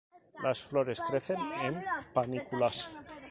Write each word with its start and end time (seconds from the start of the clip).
Las 0.41 0.63
flores 0.65 0.99
crecen 0.99 1.37
en 1.61 1.85
panículas. 2.11 2.89